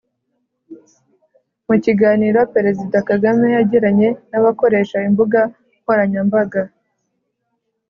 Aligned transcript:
Mu 1.67 1.75
kiganiro 1.83 2.39
Perezida 2.55 2.97
Kagame 3.09 3.47
yagiranye 3.57 4.09
n’abakoresha 4.31 4.97
imbuga 5.07 5.39
nkoranyambaga 5.81 6.61